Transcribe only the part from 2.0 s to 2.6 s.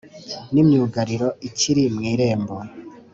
irembo,